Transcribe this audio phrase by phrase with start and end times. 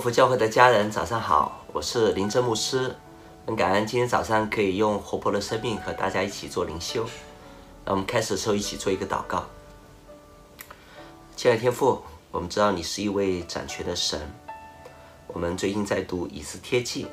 [0.00, 2.96] 福教会的家人，早上好，我是林正牧师。
[3.46, 7.04] 很感恩今天早上可以用活泼的生命和大家一起做灵修。
[7.84, 9.44] 那我们开始的时候一起做一个祷告。
[11.36, 14.18] 亲爱的天父，我们知道你是一位掌权的神。
[15.26, 17.06] 我们最近在读以斯帖记，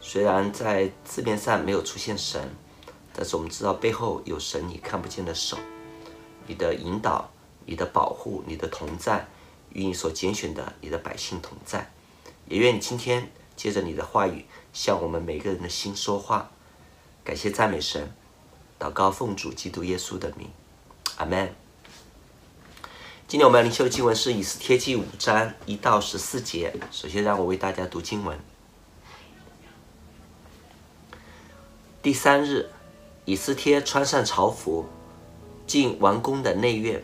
[0.00, 2.48] 虽然在字面上没有出现神，
[3.12, 5.58] 但是我们知道背后有神你看不见的手，
[6.46, 7.28] 你的引导、
[7.66, 9.26] 你的保护、你的同在，
[9.74, 11.90] 与你所拣选的你的百姓同在。
[12.48, 16.50] 也愿你今天借着你的话语向我们每个人的心说话。
[17.24, 18.12] 感谢赞美神，
[18.78, 20.48] 祷告奉主基督耶稣的名，
[21.16, 21.54] 阿门。
[23.26, 26.72] 今天我们要灵修的经文是以斯帖记五章一到十四节。
[26.92, 28.38] 首先，让我为大家读经文。
[32.00, 32.70] 第三日，
[33.24, 34.86] 以斯帖穿上朝服，
[35.66, 37.02] 进王宫的内院，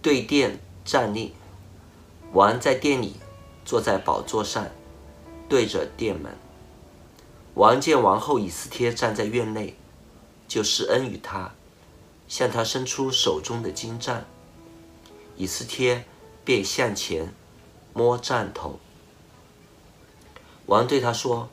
[0.00, 1.34] 对殿站立。
[2.32, 3.16] 王在殿里
[3.64, 4.66] 坐在宝座上，
[5.48, 6.36] 对着殿门。
[7.54, 9.76] 王见王后以斯帖站在院内，
[10.46, 11.52] 就施恩于她，
[12.28, 14.24] 向她伸出手中的金杖。
[15.36, 16.04] 以斯帖
[16.44, 17.32] 便向前
[17.92, 18.78] 摸杖头。
[20.66, 21.48] 王对他说：“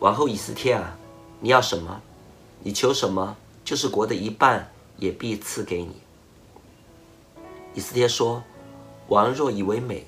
[0.00, 0.96] 王后以斯帖啊，
[1.40, 2.00] 你要什么？
[2.62, 3.36] 你求什么？
[3.64, 5.96] 就是国的一半也必赐给你。”
[7.74, 8.42] 以斯帖说
[9.08, 10.06] ：“王若以为美，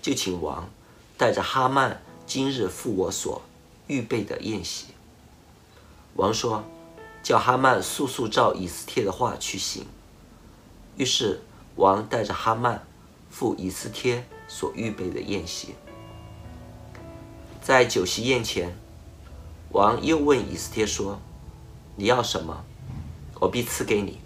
[0.00, 0.68] 就请王
[1.16, 3.42] 带着哈曼今日赴我所
[3.86, 4.86] 预备的宴席。”
[6.16, 6.64] 王说
[7.22, 9.86] ：“叫哈曼速速照以斯帖的话去行。”
[10.96, 11.40] 于是。
[11.76, 12.84] 王带着哈曼
[13.30, 15.68] 赴以斯帖所预备的宴席，
[17.62, 18.76] 在酒席宴前，
[19.70, 21.18] 王又问以斯帖说
[21.96, 22.64] ：“你要什么，
[23.38, 24.18] 我必赐给你；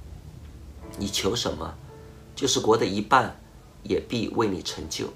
[0.98, 1.74] 你求什么，
[2.34, 3.38] 就是国的一半，
[3.84, 5.12] 也必为你成就。”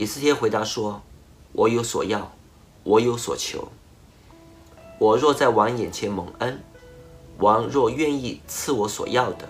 [0.00, 1.02] 以斯帖回答说
[1.52, 2.32] ：“我有所要，
[2.84, 3.68] 我有所求。
[4.98, 6.62] 我若在王眼前蒙恩，
[7.36, 9.46] 王若愿意赐我所要的。”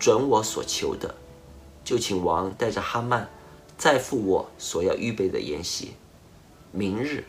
[0.00, 1.14] 准我所求的，
[1.84, 3.28] 就请王带着哈曼，
[3.78, 5.92] 再赴我所要预备的筵席。
[6.72, 7.24] 明日，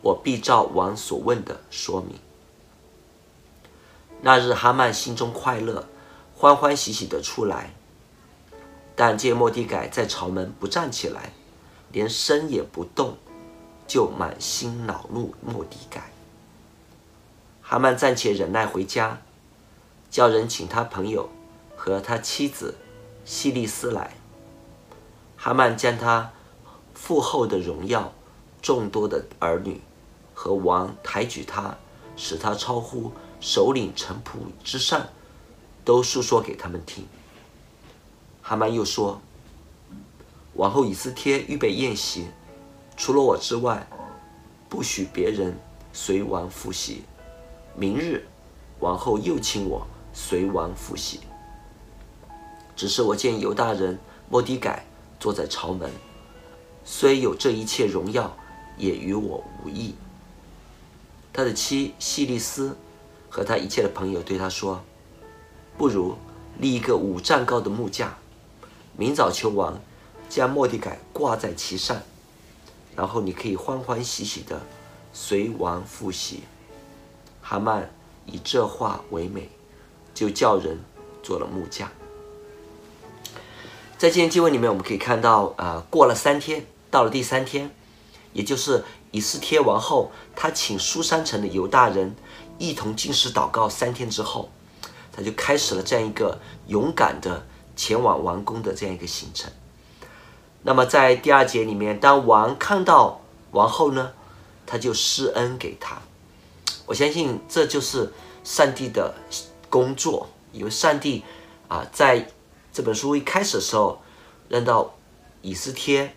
[0.00, 2.20] 我必照王所问的说明。
[4.22, 5.88] 那日，哈曼心中快乐，
[6.36, 7.74] 欢欢喜喜地出来，
[8.94, 11.32] 但见末底改在朝门不站起来，
[11.92, 13.16] 连身也不动，
[13.86, 16.12] 就满心恼怒莫迪改。
[17.62, 19.20] 哈曼暂且忍耐回家，
[20.10, 21.28] 叫人请他朋友。
[21.80, 22.76] 和他妻子
[23.24, 24.16] 希利斯来，
[25.36, 26.32] 哈曼将他
[26.92, 28.12] 父后的荣耀、
[28.60, 29.80] 众多的儿女
[30.34, 31.78] 和王抬举他，
[32.16, 35.06] 使他超乎首领臣仆之上，
[35.84, 37.06] 都述说给他们听。
[38.42, 39.20] 哈曼又说
[40.58, 42.26] ：“王后以斯帖预备宴席，
[42.96, 43.86] 除了我之外，
[44.68, 45.56] 不许别人
[45.92, 47.04] 随王赴席。
[47.76, 48.26] 明日，
[48.80, 51.20] 王后又请我随王赴席。”
[52.74, 53.96] 只是我见犹大人
[54.28, 54.84] 莫迪改
[55.20, 55.88] 坐在朝门，
[56.84, 58.36] 虽有这一切荣耀，
[58.76, 59.94] 也与我无益。
[61.32, 62.76] 他的妻希利斯
[63.30, 64.82] 和他一切的朋友对他说
[65.78, 66.16] ：“不如
[66.58, 68.18] 立一个五丈高的木架，
[68.96, 69.78] 明早求王
[70.28, 72.02] 将末底改挂在其上，
[72.94, 74.60] 然后你可以欢欢喜喜的
[75.12, 76.42] 随王赴席。”
[77.40, 77.90] 哈曼
[78.26, 79.50] 以这话为美，
[80.12, 80.78] 就叫人
[81.22, 81.90] 做了木架。
[83.96, 87.74] 在今天经文里面，我们可以看到，呃，过了三天，到了第三天，
[88.32, 92.14] 也就是以斯帖王后，他请书珊城的犹大人
[92.58, 94.50] 一同进食祷告三天之后，
[95.10, 99.50] 他就开始了这样一个勇敢的前往王宫的这样一个行程。
[100.68, 104.12] 那么在第二节里面，当王看到王后呢，
[104.66, 106.02] 他就施恩给她。
[106.84, 108.12] 我相信这就是
[108.44, 109.14] 上帝的
[109.70, 111.24] 工作，因为上帝
[111.68, 112.30] 啊，在。
[112.70, 114.02] 这本书一开始的时候，
[114.48, 114.94] 认到
[115.40, 116.14] 以斯帖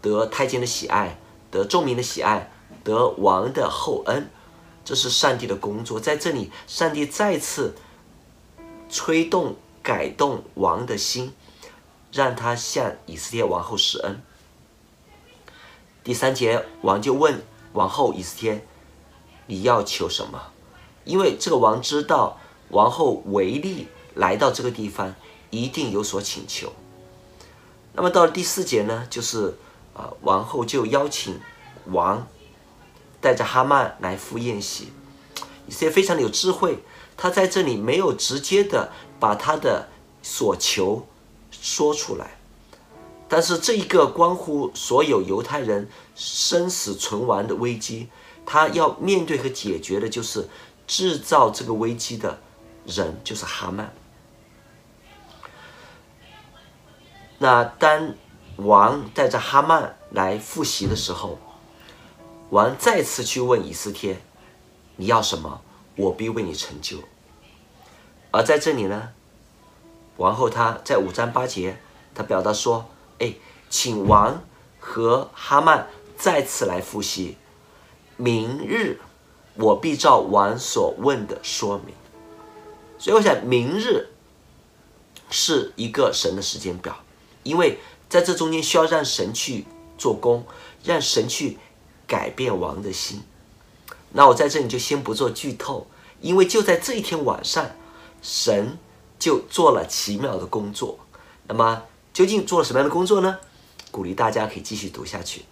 [0.00, 1.18] 得太监的喜爱，
[1.50, 2.50] 得众民的喜爱，
[2.84, 4.30] 得王的厚恩，
[4.84, 5.98] 这是上帝的工作。
[5.98, 7.74] 在这里，上帝再次
[8.88, 11.34] 吹动、改动王的心，
[12.12, 14.20] 让他向以斯帖王后施恩。
[16.02, 18.66] 第三节，王就问王后以斯帖
[19.46, 20.52] ：“你要求什么？”
[21.04, 22.38] 因为这个王知道
[22.70, 25.14] 王后唯利来到这个地方。
[25.50, 26.74] 一定有所请求。
[27.94, 29.56] 那么到了第四节呢，就是
[29.94, 31.40] 啊，王后就邀请
[31.86, 32.26] 王
[33.18, 34.92] 带着哈曼来赴宴席。
[35.66, 36.80] 以斯帖非常的有智慧，
[37.16, 39.88] 他在这里没有直接的把他的
[40.22, 41.06] 所求
[41.60, 42.36] 说出来，
[43.28, 48.08] 但是这一个关乎所有犹太人生死存亡的危机，
[48.46, 50.48] 他要面对和解决的就是
[50.86, 52.38] 制造这个危机的
[52.86, 53.92] 人，就是哈曼。
[57.38, 58.14] 那当
[58.56, 61.38] 王带着哈曼来复习的时候，
[62.50, 64.20] 王再次去问以斯帖
[64.96, 65.60] ：“你要什么？
[65.96, 66.98] 我必为你成就。”
[68.32, 69.10] 而在这里呢，
[70.18, 71.78] 王后她在五章八节，
[72.14, 72.84] 她表达说
[73.18, 73.34] ：“哎，
[73.70, 74.44] 请王
[74.78, 77.36] 和哈曼再次来复习，
[78.16, 79.00] 明日
[79.54, 81.94] 我必照王所问的说明。”
[83.00, 84.08] 所以我想，明日
[85.30, 86.96] 是一个神的时间表。
[87.44, 87.78] 因为
[88.08, 89.64] 在这中间需要让神去
[89.96, 90.44] 做工，
[90.82, 91.56] 让神去
[92.06, 93.22] 改变王的心。
[94.10, 95.86] 那我在这里就先不做剧透，
[96.20, 97.70] 因为就在这一天晚上，
[98.20, 98.76] 神
[99.18, 100.98] 就做了奇妙的工作。
[101.46, 101.82] 那么
[102.12, 103.38] 究竟做了什么样的工作呢？
[103.90, 105.44] 鼓励大家可以继续读下去。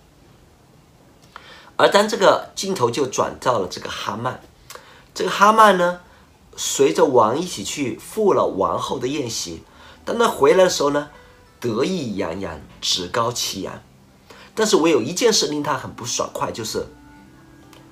[1.76, 4.40] 而当这个镜头就转到了这个哈曼，
[5.14, 6.00] 这个哈曼呢，
[6.56, 9.62] 随着王一起去赴了王后的宴席，
[10.04, 11.10] 当他回来的时候呢，
[11.60, 13.82] 得意洋洋，趾高气扬，
[14.54, 16.86] 但是我有一件事令他很不爽快，就是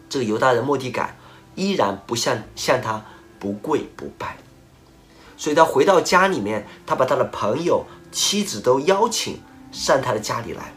[0.08, 1.18] 这个犹大人末底改
[1.54, 3.04] 依然不向向他
[3.38, 4.38] 不跪不拜，
[5.36, 9.40] 所以他回到家里面，他把他的朋友、妻子都邀请
[9.72, 10.72] 上他的家里来，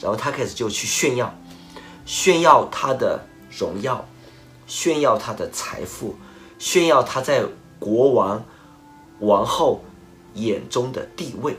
[0.00, 1.34] 然后他开始就去炫耀，
[2.06, 3.26] 炫耀他的
[3.58, 4.04] 荣耀，
[4.66, 6.16] 炫耀他的财富，
[6.58, 7.44] 炫耀他在
[7.78, 8.44] 国王、
[9.20, 9.84] 王后
[10.34, 11.56] 眼中的地位。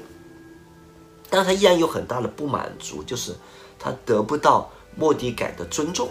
[1.30, 3.36] 但他依然有很大的不满足，就是
[3.78, 6.10] 他得不到莫迪改的尊重，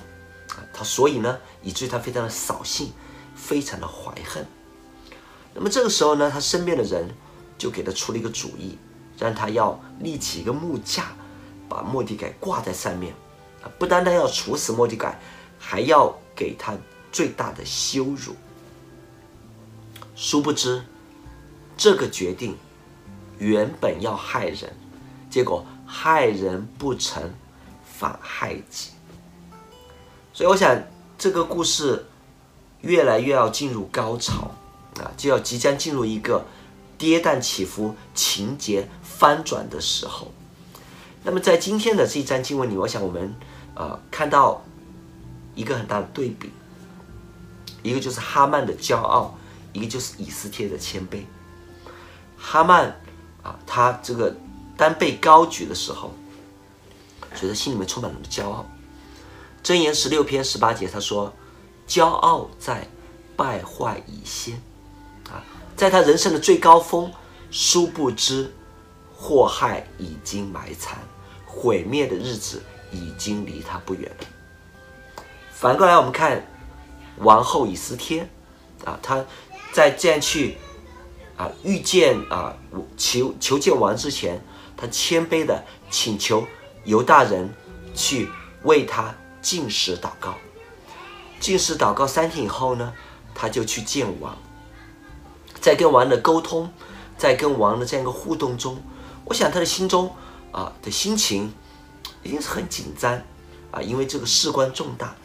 [0.72, 2.92] 他所以呢，以至于他非常的扫兴，
[3.34, 4.46] 非常的怀恨。
[5.54, 7.08] 那么这个时候呢，他身边的人
[7.56, 8.76] 就给他出了一个主意，
[9.18, 11.12] 让他要立起一个木架，
[11.68, 13.14] 把莫迪改挂在上面，
[13.78, 15.20] 不单单要处死莫迪改，
[15.58, 16.76] 还要给他
[17.12, 18.34] 最大的羞辱。
[20.16, 20.84] 殊不知，
[21.76, 22.56] 这个决定
[23.38, 24.74] 原本要害人。
[25.30, 27.32] 结果害人不成，
[27.84, 28.90] 反害己。
[30.32, 30.80] 所以我想，
[31.18, 32.06] 这个故事
[32.80, 34.50] 越来越要进入高潮
[35.00, 36.44] 啊，就要即将进入一个
[36.96, 40.32] 跌宕起伏、情节翻转的时候。
[41.22, 43.34] 那么在今天的这一章经文里，我想我们
[43.74, 44.62] 呃看到
[45.54, 46.50] 一个很大的对比，
[47.82, 49.36] 一个就是哈曼的骄傲，
[49.72, 51.22] 一个就是以斯帖的谦卑。
[52.36, 53.00] 哈曼
[53.42, 54.34] 啊，他这个。
[54.76, 56.12] 当被高举的时候，
[57.36, 58.66] 觉得心里面充满了骄傲。
[59.62, 61.32] 箴言十六篇十八节，他说
[61.86, 62.88] ：“骄傲在
[63.36, 64.60] 败坏以先，
[65.76, 67.12] 在他人生的最高峰，
[67.50, 68.52] 殊不知
[69.16, 70.98] 祸害已经埋藏，
[71.46, 74.26] 毁灭的日子已经离他不远了。”
[75.52, 76.46] 反过来，我们看
[77.18, 78.28] 王后以斯帖，
[78.84, 79.24] 啊，他
[79.72, 80.56] 在这样去
[81.36, 82.54] 啊遇见啊
[82.96, 84.40] 求求见王之前。
[84.76, 86.44] 他谦卑的请求
[86.82, 87.48] 犹大人
[87.94, 88.28] 去
[88.64, 90.34] 为他禁食祷告，
[91.38, 92.92] 禁食祷告三天以后呢，
[93.32, 94.36] 他就去见王。
[95.64, 96.70] 在跟王的沟通，
[97.16, 98.76] 在跟王的这样一个互动中，
[99.24, 100.14] 我想他的心中
[100.52, 101.50] 啊的心情
[102.22, 103.18] 一定是很紧张
[103.70, 105.16] 啊，因为这个事关重大。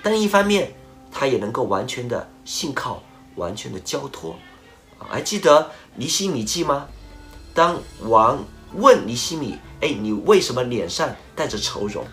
[0.00, 0.72] 但一方面，
[1.10, 3.02] 他也能够完全的信靠，
[3.34, 4.36] 完全的交托。
[4.96, 6.86] 还记得尼西米记吗？
[7.52, 8.38] 当王。
[8.74, 12.06] 问尼西米：“哎，你为什么脸上带着愁容？”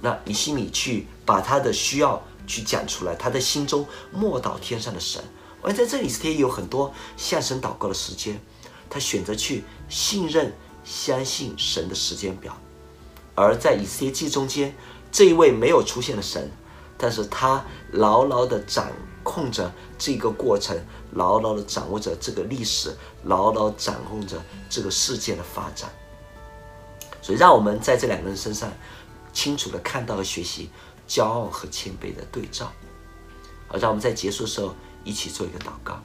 [0.00, 5.20] 那尼西米去把他的需要去讲出来，他的心中默祷天上的神。
[5.62, 8.40] 而在这里，以斯帖有很多向神祷告的时间，
[8.88, 10.52] 他选择去信任、
[10.84, 12.56] 相信神的时间表。
[13.34, 14.74] 而在以斯帖记中间，
[15.12, 16.50] 这一位没有出现的神，
[16.96, 18.90] 但是他牢牢地掌
[19.22, 20.78] 控着这个过程。
[21.14, 25.90] 牢牢地掌握着这个历史，牢牢掌控着这个世界的发展。
[27.20, 28.72] 所以，让我们在这两个人身上
[29.32, 30.70] 清楚地看到和学习
[31.08, 32.70] 骄傲和谦卑的对照。
[33.66, 34.72] 好，让我们在结束的时候
[35.04, 36.00] 一起做一个祷告。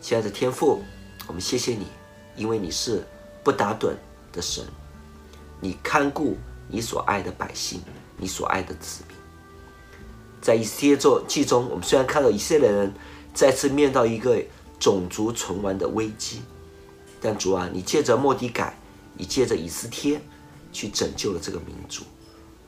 [0.00, 0.82] 亲爱的天父，
[1.26, 1.86] 我们谢谢你，
[2.34, 3.06] 因为你是
[3.44, 3.92] 不打盹
[4.32, 4.64] 的神，
[5.60, 6.36] 你看顾
[6.68, 7.80] 你所爱的百姓，
[8.16, 9.16] 你所爱的子民。
[10.40, 10.96] 在以斯帖
[11.28, 12.92] 记中，我们虽然看到以色列人
[13.34, 14.42] 再次面到一个
[14.78, 16.40] 种族存亡的危机，
[17.20, 18.74] 但主啊，你借着莫迪改，
[19.14, 20.20] 你借着以斯帖
[20.72, 22.04] 去拯救了这个民族。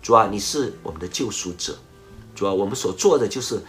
[0.03, 1.79] 主啊，你是我们的救赎者。
[2.43, 3.61] 主要，我们所做的就是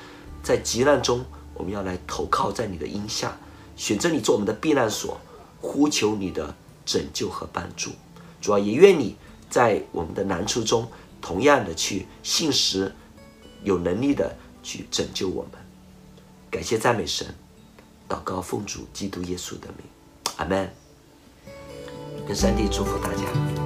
[0.42, 3.38] 在急难中，我们要来投靠在你的荫下，
[3.76, 5.16] 选择你做我们的避难所，
[5.62, 7.92] 呼求你的拯救和帮助。
[8.42, 9.16] 主要，也愿你
[9.48, 10.88] 在我们的难处中，
[11.22, 12.92] 同样的去信实，
[13.64, 15.62] 有能力的去拯救我们。
[16.50, 17.28] 感谢赞美神，
[18.10, 19.86] 祷告奉主基督耶稣的名，
[20.38, 20.68] 阿门。
[22.28, 23.63] 跟上帝祝福大家。